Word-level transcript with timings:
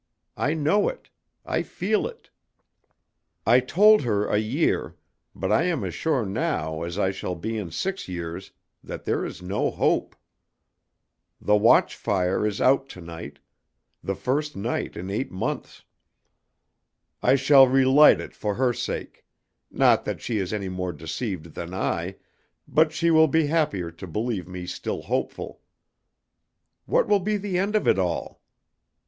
I 0.35 0.55
know 0.55 0.89
it; 0.89 1.11
I 1.45 1.61
feel 1.61 2.07
it. 2.07 2.31
I 3.45 3.59
told 3.59 4.01
her 4.01 4.25
a 4.25 4.39
year, 4.39 4.95
but 5.35 5.51
I 5.51 5.65
am 5.65 5.83
as 5.83 5.93
sure 5.93 6.25
now 6.25 6.81
as 6.81 6.97
I 6.97 7.11
shall 7.11 7.35
be 7.35 7.55
in 7.55 7.69
six 7.69 8.07
years, 8.07 8.49
that 8.83 9.05
there 9.05 9.23
is 9.23 9.43
no 9.43 9.69
hope. 9.69 10.15
The 11.39 11.55
watch 11.55 11.95
fire 11.95 12.47
is 12.47 12.59
out 12.59 12.89
to 12.89 12.99
night, 13.01 13.37
the 14.03 14.15
first 14.15 14.55
night 14.55 14.97
in 14.97 15.11
eight 15.11 15.31
months. 15.31 15.83
I 17.21 17.35
shall 17.35 17.67
re 17.67 17.85
light 17.85 18.19
it 18.19 18.33
for 18.33 18.55
her 18.55 18.73
sake; 18.73 19.23
not 19.69 20.03
that 20.05 20.19
she 20.19 20.39
is 20.39 20.51
any 20.51 20.67
more 20.67 20.93
deceived 20.93 21.53
than 21.53 21.75
I, 21.75 22.15
but 22.67 22.91
she 22.91 23.11
will 23.11 23.27
be 23.27 23.45
happier 23.45 23.91
to 23.91 24.07
believe 24.07 24.47
me 24.47 24.65
still 24.65 25.03
hopeful. 25.03 25.61
What 26.87 27.07
will 27.07 27.19
be 27.19 27.37
the 27.37 27.59
end 27.59 27.75
of 27.75 27.87
it 27.87 27.99
all? 27.99 28.41